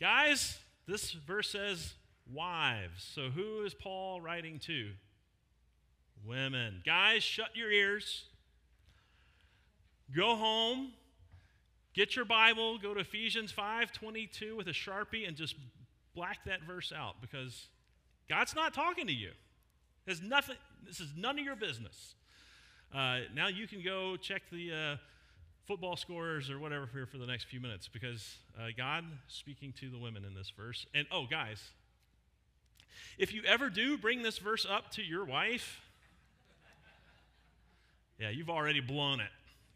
Guys, 0.00 0.58
this 0.86 1.12
verse 1.12 1.50
says 1.50 1.92
wives. 2.32 3.04
So 3.14 3.28
who 3.28 3.64
is 3.66 3.74
Paul 3.74 4.22
writing 4.22 4.58
to? 4.60 4.92
Women. 6.26 6.82
Guys, 6.84 7.22
shut 7.22 7.56
your 7.56 7.70
ears. 7.70 8.24
Go 10.14 10.36
home. 10.36 10.92
Get 11.94 12.14
your 12.14 12.24
Bible, 12.24 12.78
go 12.78 12.94
to 12.94 13.00
Ephesians 13.00 13.50
5:22 13.50 14.56
with 14.56 14.68
a 14.68 14.72
Sharpie 14.72 15.26
and 15.26 15.36
just 15.36 15.56
black 16.14 16.44
that 16.44 16.62
verse 16.62 16.92
out 16.92 17.20
because 17.20 17.66
God's 18.28 18.54
not 18.54 18.72
talking 18.72 19.06
to 19.08 19.12
you. 19.12 19.32
There's 20.04 20.22
nothing, 20.22 20.56
this 20.86 21.00
is 21.00 21.12
none 21.16 21.38
of 21.38 21.44
your 21.44 21.56
business. 21.56 22.14
Uh, 22.94 23.20
now 23.34 23.48
you 23.48 23.66
can 23.66 23.82
go 23.82 24.16
check 24.16 24.42
the 24.50 24.72
uh, 24.72 24.96
football 25.66 25.96
scores 25.96 26.50
or 26.50 26.58
whatever 26.58 26.88
here 26.92 27.04
for 27.04 27.18
the 27.18 27.26
next 27.26 27.44
few 27.44 27.60
minutes 27.60 27.88
because 27.88 28.38
uh, 28.58 28.68
God 28.76 29.04
speaking 29.26 29.72
to 29.80 29.90
the 29.90 29.98
women 29.98 30.24
in 30.24 30.34
this 30.34 30.50
verse. 30.56 30.86
And 30.94 31.06
oh, 31.10 31.26
guys, 31.26 31.62
if 33.18 33.34
you 33.34 33.42
ever 33.44 33.70
do 33.70 33.98
bring 33.98 34.22
this 34.22 34.38
verse 34.38 34.64
up 34.64 34.90
to 34.92 35.02
your 35.02 35.24
wife, 35.24 35.80
yeah, 38.18 38.30
you've 38.30 38.50
already 38.50 38.80
blown 38.80 39.20
it. 39.20 39.30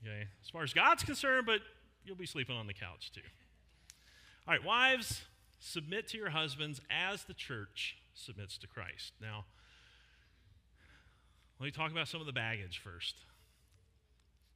Okay, 0.05 0.27
as 0.43 0.51
far 0.51 0.63
as 0.65 0.73
God's 0.73 1.05
concerned, 1.05 1.47
but 1.47 1.61
you'll 2.05 2.17
be 2.17 2.27
sleeping 2.27 2.57
on 2.57 2.67
the 2.67 2.75
couch 2.75 3.13
too. 3.15 3.21
All 4.47 4.55
right, 4.55 4.65
wives, 4.65 5.23
submit 5.61 6.09
to 6.09 6.19
your 6.19 6.31
husbands 6.31 6.81
as 6.91 7.25
the 7.25 7.35
church 7.35 7.97
submits 8.15 8.59
to 8.59 8.67
Christ. 8.67 9.13
Now, 9.21 9.45
let 11.61 11.67
me 11.67 11.71
talk 11.71 11.93
about 11.93 12.09
some 12.09 12.21
of 12.21 12.27
the 12.27 12.33
baggage 12.33 12.81
first. 12.83 13.15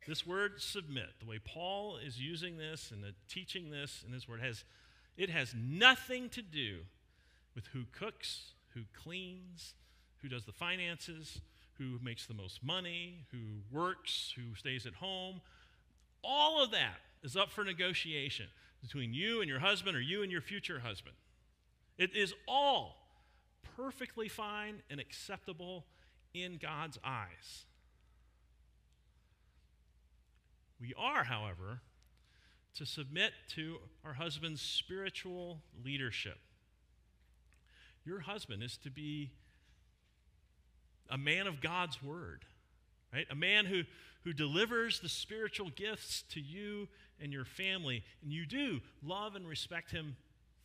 This 0.09 0.27
word 0.27 0.61
submit, 0.61 1.11
the 1.21 1.27
way 1.27 1.41
Paul 1.45 1.97
is 1.97 2.21
using 2.21 2.59
this 2.59 2.93
and 2.93 3.05
teaching 3.29 3.71
this 3.71 4.05
in 4.07 4.13
his 4.13 4.29
word, 4.29 4.41
has 4.41 4.65
it 5.17 5.31
has 5.31 5.55
nothing 5.55 6.29
to 6.31 6.43
do 6.43 6.81
with 7.55 7.67
who 7.69 7.85
cooks, 7.91 8.53
who 8.75 8.83
cleans, 8.93 9.75
who 10.23 10.29
does 10.29 10.45
the 10.45 10.53
finances, 10.53 11.41
who 11.79 11.99
makes 12.03 12.27
the 12.27 12.35
most 12.35 12.63
money, 12.63 13.27
who 13.31 13.61
works, 13.71 14.33
who 14.37 14.55
stays 14.55 14.87
at 14.87 14.95
home. 14.95 15.41
All 16.23 16.63
of 16.63 16.71
that 16.73 16.97
is 17.23 17.37
up 17.37 17.51
for 17.51 17.65
negotiation 17.65 18.47
between 18.81 19.13
you 19.13 19.41
and 19.41 19.49
your 19.49 19.61
husband 19.61 19.97
or 19.97 20.01
you 20.01 20.23
and 20.23 20.31
your 20.31 20.41
future 20.41 20.81
husband. 20.81 21.17
It 21.99 22.15
is 22.15 22.35
all 22.47 22.97
perfectly 23.77 24.29
fine 24.29 24.83
and 24.91 25.01
acceptable 25.01 25.87
in 26.35 26.59
God's 26.61 26.99
eyes. 27.05 27.65
We 30.81 30.93
are, 30.97 31.25
however, 31.25 31.81
to 32.77 32.85
submit 32.85 33.33
to 33.55 33.79
our 34.05 34.15
husband's 34.15 34.61
spiritual 34.61 35.63
leadership. 35.83 36.39
Your 38.05 38.21
husband 38.21 38.63
is 38.63 38.77
to 38.79 38.91
be 38.91 39.33
a 41.11 41.19
man 41.19 41.47
of 41.47 41.61
God's 41.61 42.03
word, 42.03 42.45
right? 43.13 43.27
A 43.31 43.35
man 43.35 43.67
who, 43.67 43.83
who 44.25 44.33
delivers 44.33 45.01
the 45.01 45.09
spiritual 45.09 45.71
gifts 45.75 46.23
to 46.31 46.41
you 46.41 46.89
and 47.21 47.33
your 47.33 47.45
family. 47.45 48.03
And 48.23 48.33
you 48.33 48.47
do 48.47 48.81
love 49.05 49.35
and 49.35 49.49
respect 49.49 49.91
him 49.91 50.17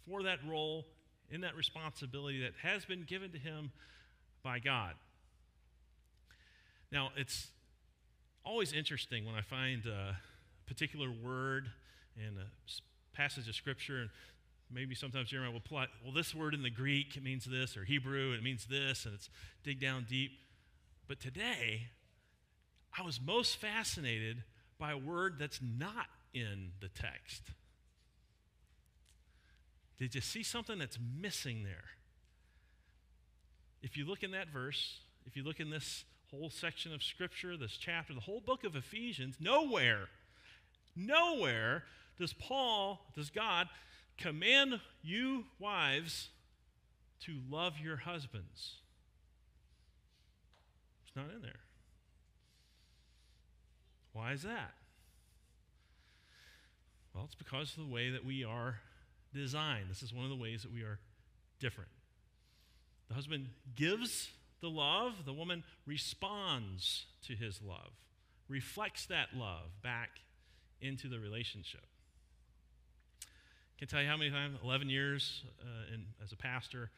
for 0.08 0.24
that 0.24 0.40
role 0.48 0.86
in 1.30 1.42
that 1.42 1.56
responsibility 1.56 2.42
that 2.42 2.54
has 2.62 2.86
been 2.86 3.04
given 3.04 3.32
to 3.32 3.38
him 3.38 3.72
by 4.44 4.60
God. 4.60 4.96
Now, 6.92 7.12
it's 7.16 7.48
always 8.44 8.74
interesting 8.74 9.26
when 9.26 9.36
I 9.36 9.42
find 9.42 9.84
uh, 9.88 10.12
a 10.12 10.18
particular 10.68 11.10
word 11.10 11.70
in 12.18 12.38
a 12.38 13.16
passage 13.16 13.48
of 13.48 13.56
Scripture, 13.56 14.00
and 14.00 14.10
maybe 14.74 14.96
sometimes 14.96 15.30
Jeremiah 15.30 15.51
will 15.51 15.60
pull 15.60 15.78
out, 15.78 15.90
well, 16.04 16.13
this 16.13 16.34
word 16.34 16.54
in 16.54 16.63
the 16.63 16.70
Greek, 16.70 17.22
means 17.22 17.46
this, 17.46 17.78
or 17.78 17.84
Hebrew, 17.84 18.34
it 18.34 18.44
means 18.44 18.66
this, 18.66 19.06
and 19.06 19.13
it's 19.13 19.30
dig 19.63 19.80
down 19.80 20.06
deep. 20.10 20.32
But 21.08 21.20
today, 21.20 21.88
I 22.98 23.04
was 23.04 23.20
most 23.20 23.58
fascinated 23.58 24.44
by 24.80 24.92
a 24.92 24.98
word 24.98 25.36
that's 25.38 25.60
not 25.62 26.08
in 26.34 26.72
the 26.80 26.90
text. 26.90 27.44
Did 29.98 30.16
you 30.16 30.22
see 30.22 30.44
something 30.44 30.80
that's 30.80 30.98
missing 31.20 31.63
there? 31.63 31.84
If 33.84 33.98
you 33.98 34.06
look 34.06 34.24
in 34.24 34.32
that 34.32 34.48
verse, 34.48 35.00
if 35.25 35.36
you 35.36 35.44
look 35.44 35.60
in 35.60 35.70
this 35.70 36.06
whole 36.32 36.50
section 36.50 36.94
of 36.94 37.04
Scripture, 37.04 37.58
this 37.58 37.78
chapter, 37.78 38.13
the 38.13 38.22
whole 38.22 38.40
book 38.40 38.63
of 38.63 38.75
Ephesians, 38.75 39.36
nowhere, 39.40 40.08
nowhere 40.96 41.84
does 42.18 42.34
Paul, 42.34 43.01
does 43.16 43.30
God 43.30 43.68
command 44.18 44.80
you, 45.01 45.46
wives, 45.60 46.30
to 47.25 47.38
love 47.50 47.74
your 47.82 47.98
husbands. 47.98 48.75
It's 51.06 51.15
not 51.15 51.25
in 51.36 51.41
there. 51.41 51.60
Why 54.13 54.34
is 54.34 54.44
that? 54.44 54.74
Well, 57.13 57.25
it's 57.25 57.36
because 57.36 57.72
of 57.77 57.86
the 57.86 57.94
way 57.94 58.10
that 58.10 58.25
we 58.25 58.44
are 58.44 58.80
designed. 59.34 59.89
This 59.89 60.03
is 60.03 60.13
one 60.13 60.24
of 60.24 60.30
the 60.30 60.41
ways 60.41 60.63
that 60.63 60.74
we 60.74 60.82
are 60.82 61.00
different. 61.60 61.89
The 63.10 63.15
husband 63.15 63.50
gives 63.75 64.30
the 64.62 64.70
love, 64.70 65.25
the 65.25 65.34
woman 65.34 65.63
responds 65.86 67.06
to 67.27 67.36
his 67.36 67.62
love, 67.62 67.91
reflects 68.48 69.06
that 69.08 69.30
love 69.36 69.82
back 69.84 70.22
into 70.80 71.08
the 71.08 71.20
relationship. 71.20 71.86
Can 73.82 73.88
tell 73.88 74.00
you 74.04 74.08
how 74.08 74.16
many 74.16 74.30
times, 74.30 74.60
11 74.64 74.92
years 74.92 75.42
uh, 75.60 75.96
in, 75.96 76.06
as 76.24 76.32
a 76.32 76.36
pastor, 76.36 76.92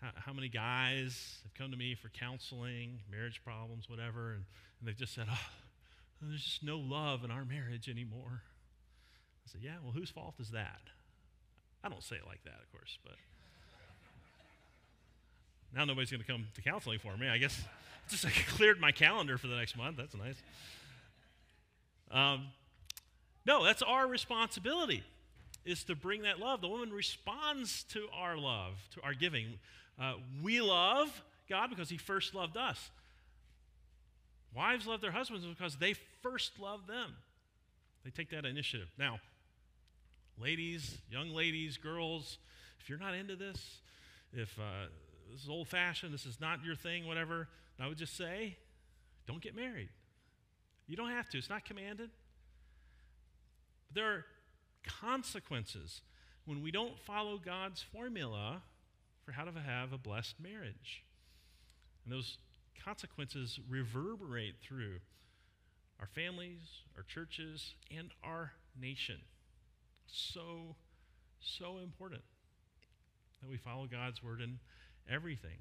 how, 0.00 0.08
how, 0.14 0.32
many 0.32 0.48
guys 0.48 1.36
have 1.42 1.52
come 1.52 1.70
to 1.70 1.76
me 1.76 1.94
for 1.94 2.08
counseling, 2.08 3.00
marriage 3.10 3.42
problems, 3.44 3.90
whatever, 3.90 4.30
and, 4.30 4.44
and 4.78 4.88
they've 4.88 4.96
just 4.96 5.14
said, 5.14 5.26
oh, 5.30 5.48
there's 6.22 6.42
just 6.42 6.62
no 6.62 6.78
love 6.78 7.24
in 7.24 7.30
our 7.30 7.44
marriage 7.44 7.90
anymore. 7.90 8.40
I 8.40 9.52
said, 9.52 9.60
yeah, 9.62 9.74
well, 9.82 9.92
whose 9.92 10.08
fault 10.08 10.36
is 10.40 10.52
that? 10.52 10.80
I 11.84 11.90
don't 11.90 12.02
say 12.02 12.16
it 12.16 12.26
like 12.26 12.42
that, 12.44 12.56
of 12.62 12.72
course, 12.72 12.96
but 13.04 13.16
now 15.76 15.84
nobody's 15.84 16.10
going 16.10 16.22
to 16.22 16.26
come 16.26 16.46
to 16.54 16.62
counseling 16.62 17.00
for 17.00 17.18
me. 17.18 17.28
I 17.28 17.36
guess 17.36 17.62
just 18.08 18.24
cleared 18.48 18.80
my 18.80 18.92
calendar 18.92 19.36
for 19.36 19.48
the 19.48 19.56
next 19.56 19.76
month. 19.76 19.98
That's 19.98 20.14
nice. 20.14 20.36
Um, 22.10 22.46
no, 23.44 23.62
that's 23.62 23.82
our 23.82 24.06
responsibility 24.06 25.04
is 25.64 25.84
to 25.84 25.94
bring 25.94 26.22
that 26.22 26.38
love. 26.38 26.60
The 26.60 26.68
woman 26.68 26.92
responds 26.92 27.84
to 27.84 28.06
our 28.14 28.36
love, 28.36 28.74
to 28.94 29.02
our 29.02 29.14
giving. 29.14 29.58
Uh, 30.00 30.14
we 30.42 30.60
love 30.60 31.22
God 31.48 31.70
because 31.70 31.90
He 31.90 31.96
first 31.96 32.34
loved 32.34 32.56
us. 32.56 32.90
Wives 34.54 34.86
love 34.86 35.00
their 35.00 35.12
husbands 35.12 35.46
because 35.46 35.76
they 35.76 35.94
first 36.22 36.58
love 36.58 36.86
them. 36.86 37.14
They 38.04 38.10
take 38.10 38.30
that 38.30 38.44
initiative. 38.44 38.88
Now, 38.98 39.20
ladies, 40.38 40.98
young 41.10 41.30
ladies, 41.30 41.76
girls, 41.76 42.38
if 42.80 42.88
you're 42.88 42.98
not 42.98 43.14
into 43.14 43.36
this, 43.36 43.80
if 44.32 44.58
uh, 44.58 44.88
this 45.30 45.42
is 45.42 45.48
old 45.48 45.68
fashioned, 45.68 46.12
this 46.12 46.26
is 46.26 46.40
not 46.40 46.64
your 46.64 46.74
thing, 46.74 47.06
whatever, 47.06 47.48
I 47.78 47.88
would 47.88 47.98
just 47.98 48.16
say, 48.16 48.56
don't 49.26 49.40
get 49.40 49.56
married. 49.56 49.88
You 50.86 50.96
don't 50.96 51.10
have 51.10 51.28
to, 51.30 51.38
it's 51.38 51.48
not 51.48 51.64
commanded. 51.64 52.10
There 53.92 54.06
are 54.06 54.24
consequences 54.86 56.02
when 56.44 56.62
we 56.62 56.70
don't 56.70 56.98
follow 56.98 57.38
God's 57.38 57.82
formula 57.82 58.62
for 59.24 59.32
how 59.32 59.44
to 59.44 59.52
have 59.52 59.92
a 59.92 59.98
blessed 59.98 60.34
marriage. 60.40 61.04
And 62.04 62.12
those 62.12 62.38
consequences 62.84 63.60
reverberate 63.68 64.54
through 64.62 64.96
our 66.00 66.06
families, 66.06 66.60
our 66.96 67.02
churches, 67.02 67.74
and 67.96 68.10
our 68.24 68.52
nation. 68.80 69.18
So, 70.06 70.76
so 71.40 71.78
important 71.78 72.22
that 73.42 73.50
we 73.50 73.58
follow 73.58 73.86
God's 73.86 74.22
word 74.22 74.40
in 74.40 74.58
everything. 75.08 75.58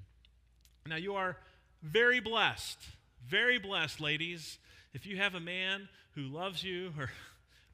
Now, 0.88 0.95
you 0.95 1.15
are 1.15 1.38
very 1.83 2.19
blessed, 2.19 2.79
very 3.27 3.59
blessed, 3.59 3.99
ladies, 4.01 4.57
if 4.93 5.05
you 5.05 5.17
have 5.17 5.35
a 5.35 5.39
man 5.39 5.88
who 6.15 6.23
loves 6.23 6.63
you 6.63 6.93
or 6.97 7.11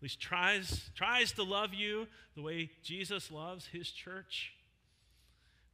least 0.06 0.22
tries, 0.22 0.92
tries 0.94 1.32
to 1.32 1.42
love 1.42 1.74
you 1.74 2.06
the 2.36 2.42
way 2.44 2.70
Jesus 2.84 3.32
loves 3.32 3.66
his 3.66 3.90
church. 3.90 4.54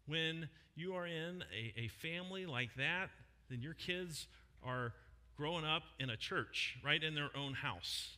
When 0.07 0.47
you 0.73 0.95
are 0.95 1.05
in 1.05 1.43
a, 1.53 1.81
a 1.81 1.87
family 1.89 2.45
like 2.45 2.69
that, 2.77 3.09
then 3.49 3.61
your 3.61 3.73
kids 3.73 4.27
are 4.63 4.93
growing 5.35 5.65
up 5.65 5.83
in 5.99 6.09
a 6.09 6.15
church, 6.15 6.77
right 6.81 7.03
in 7.03 7.13
their 7.13 7.29
own 7.35 7.55
house, 7.55 8.15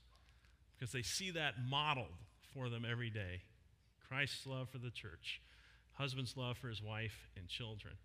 because 0.78 0.92
they 0.92 1.02
see 1.02 1.32
that 1.32 1.56
modeled 1.68 2.06
for 2.54 2.70
them 2.70 2.86
every 2.88 3.10
day. 3.10 3.42
Christ's 4.08 4.46
love 4.46 4.70
for 4.70 4.78
the 4.78 4.92
church, 4.92 5.42
husband's 5.94 6.38
love 6.38 6.58
for 6.58 6.70
his 6.70 6.84
wife 6.84 7.28
and 7.36 7.48
children, 7.48 7.96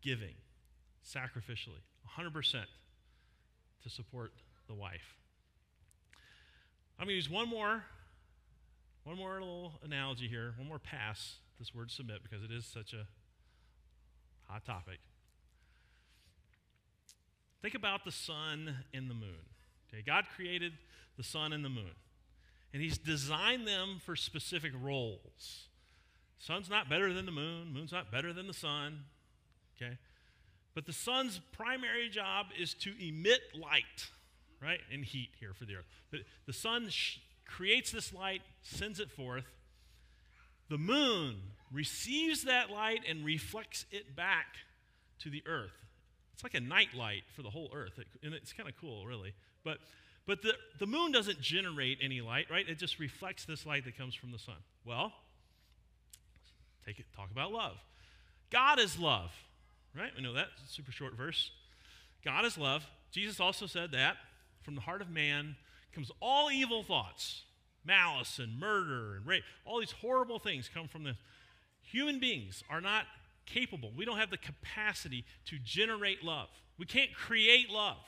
giving 0.00 0.36
sacrificially, 1.06 1.82
100% 2.18 2.62
to 3.82 3.90
support 3.90 4.32
the 4.68 4.74
wife. 4.74 5.18
I'm 7.02 7.06
going 7.06 7.14
to 7.14 7.16
use 7.16 7.28
one 7.28 7.48
more, 7.48 7.82
one 9.02 9.16
more 9.16 9.32
little 9.32 9.72
analogy 9.82 10.28
here, 10.28 10.54
one 10.56 10.68
more 10.68 10.78
pass, 10.78 11.38
this 11.58 11.74
word 11.74 11.90
submit, 11.90 12.22
because 12.22 12.44
it 12.44 12.52
is 12.52 12.64
such 12.64 12.92
a 12.92 13.08
hot 14.46 14.64
topic. 14.64 15.00
Think 17.60 17.74
about 17.74 18.04
the 18.04 18.12
sun 18.12 18.84
and 18.94 19.10
the 19.10 19.14
moon. 19.14 19.50
Okay, 19.92 20.04
God 20.06 20.26
created 20.36 20.74
the 21.16 21.24
sun 21.24 21.52
and 21.52 21.64
the 21.64 21.68
moon, 21.68 21.90
and 22.72 22.80
He's 22.80 22.98
designed 22.98 23.66
them 23.66 24.00
for 24.06 24.14
specific 24.14 24.70
roles. 24.80 25.66
Sun's 26.38 26.70
not 26.70 26.88
better 26.88 27.12
than 27.12 27.26
the 27.26 27.32
moon, 27.32 27.72
moon's 27.72 27.90
not 27.90 28.12
better 28.12 28.32
than 28.32 28.46
the 28.46 28.54
sun. 28.54 29.06
Okay? 29.76 29.98
But 30.72 30.86
the 30.86 30.92
sun's 30.92 31.40
primary 31.50 32.08
job 32.08 32.46
is 32.56 32.74
to 32.74 32.92
emit 33.04 33.40
light 33.60 34.12
right? 34.62 34.80
And 34.92 35.04
heat 35.04 35.30
here 35.40 35.52
for 35.54 35.64
the 35.64 35.76
earth. 35.76 35.86
But 36.10 36.20
the 36.46 36.52
sun 36.52 36.88
sh- 36.88 37.18
creates 37.46 37.90
this 37.90 38.12
light, 38.12 38.42
sends 38.62 39.00
it 39.00 39.10
forth. 39.10 39.44
The 40.68 40.78
moon 40.78 41.36
receives 41.72 42.44
that 42.44 42.70
light 42.70 43.00
and 43.08 43.24
reflects 43.24 43.84
it 43.90 44.14
back 44.14 44.56
to 45.20 45.30
the 45.30 45.42
earth. 45.46 45.72
It's 46.34 46.42
like 46.42 46.54
a 46.54 46.60
night 46.60 46.94
light 46.96 47.24
for 47.34 47.42
the 47.42 47.50
whole 47.50 47.70
earth. 47.74 47.98
It, 47.98 48.06
and 48.22 48.34
it's 48.34 48.52
kind 48.52 48.68
of 48.68 48.76
cool, 48.80 49.06
really. 49.06 49.32
But, 49.64 49.78
but 50.26 50.42
the, 50.42 50.54
the 50.78 50.86
moon 50.86 51.12
doesn't 51.12 51.40
generate 51.40 51.98
any 52.02 52.20
light, 52.20 52.46
right? 52.50 52.68
It 52.68 52.78
just 52.78 52.98
reflects 52.98 53.44
this 53.44 53.66
light 53.66 53.84
that 53.84 53.98
comes 53.98 54.14
from 54.14 54.32
the 54.32 54.38
sun. 54.38 54.56
Well, 54.84 55.12
take 56.86 56.98
it, 56.98 57.06
talk 57.14 57.30
about 57.30 57.52
love. 57.52 57.76
God 58.50 58.78
is 58.78 58.98
love, 58.98 59.30
right? 59.96 60.10
We 60.16 60.22
know 60.22 60.34
that. 60.34 60.48
Super 60.68 60.92
short 60.92 61.14
verse. 61.14 61.50
God 62.24 62.44
is 62.44 62.56
love. 62.56 62.86
Jesus 63.10 63.40
also 63.40 63.66
said 63.66 63.92
that 63.92 64.16
from 64.62 64.74
the 64.74 64.80
heart 64.80 65.02
of 65.02 65.10
man 65.10 65.56
comes 65.94 66.10
all 66.20 66.50
evil 66.50 66.82
thoughts, 66.82 67.42
malice 67.84 68.38
and 68.38 68.58
murder 68.58 69.16
and 69.16 69.26
rape. 69.26 69.42
All 69.64 69.80
these 69.80 69.92
horrible 69.92 70.38
things 70.38 70.70
come 70.72 70.88
from 70.88 71.04
the 71.04 71.16
human 71.82 72.18
beings 72.18 72.62
are 72.70 72.80
not 72.80 73.04
capable. 73.46 73.92
We 73.96 74.04
don't 74.04 74.18
have 74.18 74.30
the 74.30 74.38
capacity 74.38 75.24
to 75.46 75.58
generate 75.58 76.24
love. 76.24 76.48
We 76.78 76.86
can't 76.86 77.14
create 77.14 77.70
love. 77.70 77.98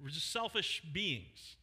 We're 0.00 0.10
just 0.10 0.30
selfish 0.32 0.82
beings. 0.92 1.56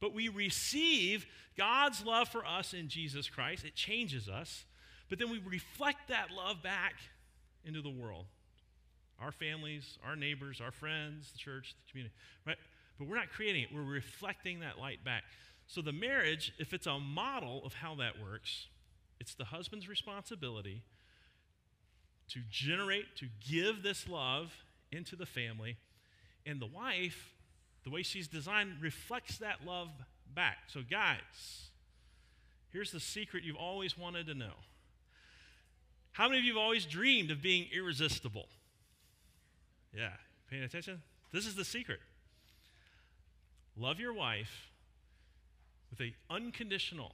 But 0.00 0.14
we 0.14 0.28
receive 0.28 1.26
God's 1.56 2.04
love 2.04 2.28
for 2.28 2.44
us 2.44 2.74
in 2.74 2.88
Jesus 2.88 3.28
Christ. 3.28 3.64
It 3.64 3.74
changes 3.74 4.28
us. 4.28 4.64
But 5.08 5.18
then 5.18 5.30
we 5.30 5.40
reflect 5.44 6.08
that 6.08 6.30
love 6.30 6.62
back 6.62 6.94
into 7.64 7.80
the 7.80 7.90
world. 7.90 8.26
Our 9.20 9.32
families, 9.32 9.98
our 10.06 10.14
neighbors, 10.14 10.60
our 10.60 10.70
friends, 10.70 11.32
the 11.32 11.38
church, 11.38 11.74
the 11.86 11.90
community. 11.90 12.14
Right? 12.46 12.58
But 12.98 13.08
we're 13.08 13.16
not 13.16 13.30
creating 13.30 13.62
it, 13.62 13.68
we're 13.74 13.82
reflecting 13.82 14.60
that 14.60 14.78
light 14.78 15.04
back. 15.04 15.24
So 15.66 15.82
the 15.82 15.92
marriage, 15.92 16.52
if 16.58 16.72
it's 16.72 16.86
a 16.86 16.98
model 16.98 17.62
of 17.64 17.74
how 17.74 17.96
that 17.96 18.20
works, 18.22 18.66
it's 19.20 19.34
the 19.34 19.46
husband's 19.46 19.88
responsibility 19.88 20.82
to 22.28 22.40
generate, 22.50 23.16
to 23.16 23.26
give 23.48 23.82
this 23.82 24.08
love 24.08 24.52
into 24.92 25.16
the 25.16 25.26
family. 25.26 25.76
And 26.44 26.60
the 26.60 26.66
wife, 26.66 27.34
the 27.84 27.90
way 27.90 28.02
she's 28.02 28.28
designed, 28.28 28.74
reflects 28.80 29.38
that 29.38 29.64
love 29.66 29.88
back. 30.34 30.58
So, 30.68 30.80
guys, 30.88 31.70
here's 32.72 32.92
the 32.92 33.00
secret 33.00 33.42
you've 33.44 33.56
always 33.56 33.98
wanted 33.98 34.26
to 34.26 34.34
know. 34.34 34.54
How 36.12 36.28
many 36.28 36.38
of 36.38 36.44
you 36.44 36.54
have 36.54 36.62
always 36.62 36.86
dreamed 36.86 37.30
of 37.30 37.42
being 37.42 37.66
irresistible? 37.74 38.46
Yeah, 39.92 40.12
paying 40.50 40.62
attention? 40.62 41.02
This 41.32 41.46
is 41.46 41.54
the 41.54 41.64
secret. 41.64 42.00
Love 43.76 44.00
your 44.00 44.12
wife 44.12 44.70
with 45.90 46.00
an 46.00 46.14
unconditional, 46.30 47.12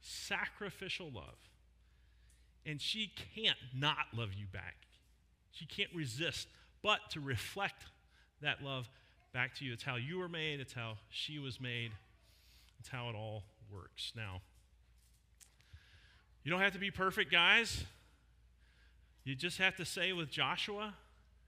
sacrificial 0.00 1.10
love. 1.12 1.38
And 2.64 2.80
she 2.80 3.12
can't 3.34 3.58
not 3.74 4.06
love 4.14 4.30
you 4.36 4.46
back. 4.52 4.76
She 5.52 5.66
can't 5.66 5.90
resist 5.94 6.48
but 6.82 7.00
to 7.10 7.20
reflect 7.20 7.84
that 8.42 8.62
love 8.62 8.88
back 9.32 9.54
to 9.56 9.64
you. 9.64 9.72
It's 9.72 9.82
how 9.82 9.96
you 9.96 10.18
were 10.18 10.28
made, 10.28 10.60
it's 10.60 10.72
how 10.72 10.98
she 11.10 11.38
was 11.38 11.60
made, 11.60 11.90
it's 12.78 12.88
how 12.88 13.08
it 13.08 13.14
all 13.14 13.44
works. 13.72 14.12
Now, 14.16 14.40
you 16.44 16.50
don't 16.50 16.60
have 16.60 16.74
to 16.74 16.78
be 16.78 16.90
perfect, 16.90 17.32
guys. 17.32 17.84
You 19.24 19.34
just 19.34 19.58
have 19.58 19.74
to 19.76 19.84
say 19.84 20.12
with 20.12 20.30
Joshua, 20.30 20.94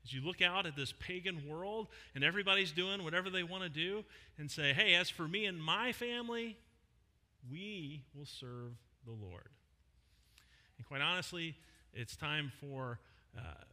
as 0.08 0.14
you 0.14 0.22
look 0.22 0.40
out 0.40 0.64
at 0.64 0.74
this 0.74 0.92
pagan 0.98 1.46
world 1.46 1.88
and 2.14 2.24
everybody's 2.24 2.72
doing 2.72 3.04
whatever 3.04 3.28
they 3.28 3.42
want 3.42 3.62
to 3.62 3.68
do, 3.68 4.04
and 4.38 4.50
say, 4.50 4.72
hey, 4.72 4.94
as 4.94 5.10
for 5.10 5.28
me 5.28 5.44
and 5.44 5.62
my 5.62 5.92
family, 5.92 6.56
we 7.50 8.04
will 8.14 8.24
serve 8.24 8.72
the 9.04 9.12
Lord. 9.12 9.48
And 10.78 10.86
quite 10.86 11.02
honestly, 11.02 11.56
it's 11.92 12.16
time 12.16 12.52
for 12.60 13.00
uh, 13.36 13.64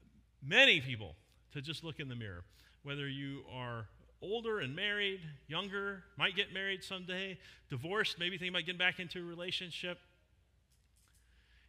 many 0.45 0.82
people 0.82 1.15
to 1.54 1.62
just 1.62 1.84
look 1.84 2.00
in 2.00 2.10
the 2.10 2.15
mirror. 2.15 2.43
Whether 2.84 3.08
you 3.08 3.43
are 3.54 3.88
older 4.21 4.60
and 4.60 4.76
married, 4.76 5.21
younger, 5.48 6.04
might 6.17 6.36
get 6.36 6.54
married 6.54 6.84
someday, 6.84 7.38
divorced, 7.69 8.19
maybe 8.19 8.38
thinking 8.38 8.50
about 8.50 8.65
getting 8.65 8.80
back 8.80 9.00
into 9.00 9.19
a 9.19 9.24
relationship, 9.24 10.00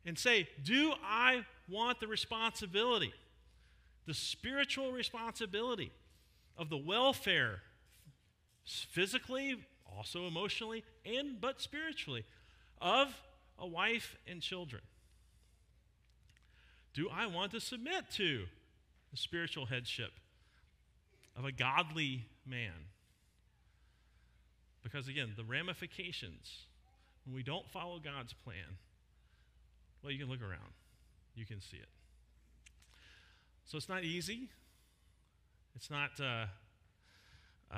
and 0.04 0.18
say, 0.18 0.48
Do 0.64 0.92
I 1.04 1.44
want 1.68 2.00
the 2.00 2.08
responsibility? 2.08 3.12
The 4.06 4.14
spiritual 4.14 4.92
responsibility 4.92 5.92
of 6.56 6.70
the 6.70 6.76
welfare, 6.76 7.60
physically, 8.64 9.56
also 9.96 10.26
emotionally, 10.26 10.84
and 11.04 11.40
but 11.40 11.60
spiritually, 11.60 12.24
of 12.80 13.20
a 13.58 13.66
wife 13.66 14.16
and 14.26 14.40
children. 14.40 14.82
Do 16.94 17.08
I 17.12 17.26
want 17.26 17.52
to 17.52 17.60
submit 17.60 18.10
to 18.12 18.46
the 19.10 19.16
spiritual 19.16 19.66
headship 19.66 20.12
of 21.36 21.44
a 21.44 21.52
godly 21.52 22.26
man? 22.46 22.72
Because 24.82 25.08
again, 25.08 25.32
the 25.36 25.44
ramifications 25.44 26.66
when 27.26 27.34
we 27.34 27.42
don't 27.42 27.68
follow 27.68 27.98
God's 27.98 28.32
plan, 28.32 28.78
well, 30.02 30.12
you 30.12 30.18
can 30.18 30.28
look 30.28 30.42
around, 30.42 30.72
you 31.34 31.44
can 31.44 31.60
see 31.60 31.76
it. 31.76 31.88
So 33.66 33.76
it's 33.76 33.88
not 33.88 34.04
easy. 34.04 34.48
It's 35.74 35.90
not 35.90 36.10
uh, 36.20 36.46
uh, 37.74 37.76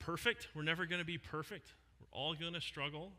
perfect. 0.00 0.48
We're 0.54 0.62
never 0.62 0.84
going 0.84 0.98
to 0.98 1.06
be 1.06 1.16
perfect. 1.16 1.72
We're 2.00 2.18
all 2.18 2.34
going 2.34 2.54
to 2.54 2.60
struggle. 2.60 3.12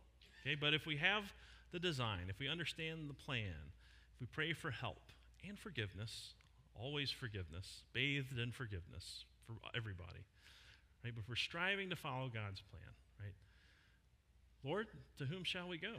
Okay, 0.45 0.56
but 0.56 0.73
if 0.73 0.86
we 0.86 0.97
have 0.97 1.34
the 1.71 1.80
design, 1.80 2.25
if 2.28 2.39
we 2.39 2.49
understand 2.49 3.10
the 3.10 3.13
plan, 3.13 3.56
if 4.13 4.19
we 4.19 4.28
pray 4.28 4.52
for 4.52 4.69
help 4.69 5.02
and 5.47 5.58
forgiveness, 5.58 6.34
always 6.75 7.10
forgiveness, 7.10 7.84
bathed 7.93 8.38
in 8.38 8.52
forgiveness 8.52 9.23
for 9.45 9.54
everybody, 9.75 10.25
right? 11.04 11.13
But 11.15 11.23
we're 11.28 11.36
striving 11.36 11.89
to 11.89 11.95
follow 11.95 12.25
God's 12.28 12.62
plan, 12.69 12.91
right? 13.19 13.36
Lord, 14.63 14.88
to 15.19 15.25
whom 15.25 15.45
shall 15.45 15.69
we 15.69 15.78
go? 15.78 15.93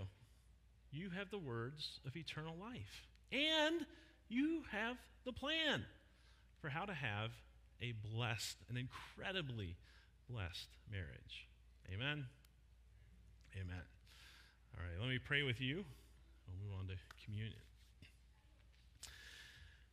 You 0.92 1.10
have 1.10 1.30
the 1.30 1.38
words 1.38 2.00
of 2.06 2.16
eternal 2.16 2.56
life, 2.60 3.06
and 3.32 3.86
you 4.30 4.62
have 4.70 4.96
the 5.26 5.32
plan 5.32 5.84
for 6.60 6.68
how 6.68 6.84
to 6.84 6.94
have 6.94 7.32
a 7.82 7.92
blessed, 8.14 8.56
an 8.68 8.76
incredibly 8.76 9.76
blessed 10.28 10.68
marriage. 10.90 11.48
Amen. 11.92 12.26
Amen. 13.54 13.82
All 14.76 14.84
right, 14.84 15.00
let 15.00 15.08
me 15.08 15.18
pray 15.18 15.42
with 15.42 15.60
you. 15.60 15.84
We'll 16.46 16.70
move 16.70 16.78
on 16.78 16.86
to 16.86 16.94
communion. 17.24 17.58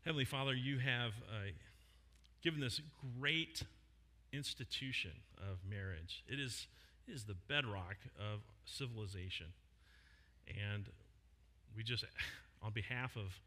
Heavenly 0.06 0.26
Father, 0.26 0.54
you 0.54 0.78
have 0.78 1.12
uh, 1.30 1.52
given 2.44 2.62
this 2.62 2.80
great 3.20 3.64
institution 4.32 5.12
of 5.38 5.58
marriage. 5.70 6.24
It 6.28 6.40
is, 6.40 6.68
it 7.08 7.14
is 7.14 7.24
the 7.24 7.34
bedrock 7.34 7.98
of 8.18 8.42
civilization. 8.66 9.48
And 10.48 10.86
we 11.76 11.84
just, 11.84 12.06
on 12.64 12.72
behalf 12.72 13.16
of 13.18 13.40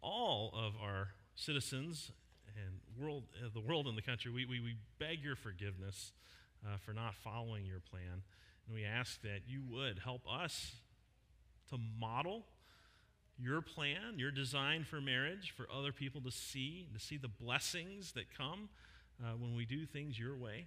all 0.00 0.52
of 0.54 0.74
our 0.82 1.08
citizens 1.34 2.10
and 2.56 2.80
world, 3.00 3.24
uh, 3.44 3.48
the 3.52 3.60
world 3.60 3.86
and 3.86 3.96
the 3.96 4.02
country, 4.02 4.30
we, 4.30 4.44
we, 4.44 4.60
we 4.60 4.76
beg 4.98 5.22
your 5.22 5.36
forgiveness 5.36 6.12
uh, 6.66 6.76
for 6.84 6.92
not 6.92 7.14
following 7.14 7.64
your 7.64 7.80
plan. 7.80 8.22
And 8.66 8.74
we 8.74 8.84
ask 8.84 9.22
that 9.22 9.40
you 9.46 9.62
would 9.70 10.00
help 10.00 10.22
us 10.30 10.72
to 11.70 11.78
model 11.98 12.44
your 13.38 13.62
plan, 13.62 14.16
your 14.16 14.30
design 14.30 14.84
for 14.84 15.00
marriage 15.00 15.54
for 15.56 15.68
other 15.72 15.92
people 15.92 16.20
to 16.22 16.30
see, 16.30 16.88
to 16.92 16.98
see 16.98 17.16
the 17.16 17.28
blessings 17.28 18.12
that 18.12 18.24
come 18.36 18.68
uh, 19.22 19.32
when 19.38 19.54
we 19.54 19.64
do 19.64 19.86
things 19.86 20.18
your 20.18 20.36
way, 20.36 20.66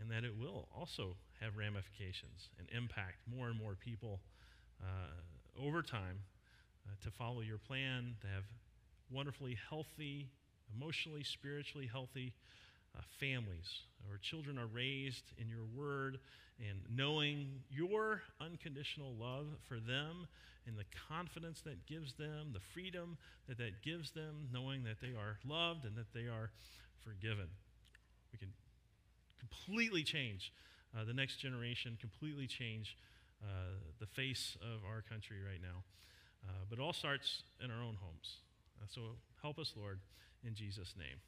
and 0.00 0.10
that 0.10 0.24
it 0.24 0.32
will 0.38 0.68
also 0.76 1.16
have 1.40 1.56
ramifications 1.56 2.48
and 2.58 2.68
impact 2.76 3.16
more 3.26 3.48
and 3.48 3.58
more 3.58 3.74
people 3.74 4.20
uh, 4.82 5.62
over 5.62 5.82
time 5.82 6.20
uh, 6.86 6.92
to 7.02 7.10
follow 7.10 7.40
your 7.40 7.58
plan, 7.58 8.16
to 8.20 8.26
have 8.26 8.44
wonderfully 9.10 9.58
healthy, 9.68 10.28
emotionally, 10.74 11.24
spiritually 11.24 11.88
healthy 11.90 12.32
uh, 12.96 13.00
families 13.18 13.82
where 14.06 14.18
children 14.18 14.58
are 14.58 14.66
raised 14.66 15.32
in 15.38 15.48
your 15.48 15.64
word 15.76 16.18
and 16.58 16.80
knowing 16.94 17.60
your 17.70 18.22
unconditional 18.40 19.14
love 19.18 19.46
for 19.68 19.76
them 19.76 20.26
and 20.66 20.76
the 20.76 20.84
confidence 21.08 21.60
that 21.62 21.86
gives 21.86 22.14
them, 22.14 22.50
the 22.52 22.60
freedom 22.60 23.16
that 23.48 23.58
that 23.58 23.82
gives 23.82 24.10
them, 24.10 24.48
knowing 24.52 24.84
that 24.84 25.00
they 25.00 25.08
are 25.08 25.38
loved 25.46 25.84
and 25.84 25.96
that 25.96 26.12
they 26.12 26.28
are 26.28 26.50
forgiven. 27.02 27.48
We 28.32 28.38
can 28.38 28.52
completely 29.38 30.02
change 30.02 30.52
uh, 30.96 31.04
the 31.04 31.14
next 31.14 31.36
generation, 31.36 31.96
completely 32.00 32.46
change 32.46 32.96
uh, 33.42 33.78
the 33.98 34.06
face 34.06 34.56
of 34.60 34.84
our 34.88 35.02
country 35.02 35.38
right 35.42 35.60
now. 35.62 35.82
Uh, 36.46 36.52
but 36.68 36.78
it 36.78 36.82
all 36.82 36.92
starts 36.92 37.42
in 37.62 37.70
our 37.70 37.82
own 37.82 37.96
homes. 38.00 38.38
Uh, 38.80 38.86
so 38.94 39.00
help 39.42 39.58
us, 39.58 39.72
Lord, 39.76 39.98
in 40.44 40.54
Jesus' 40.54 40.94
name. 40.96 41.18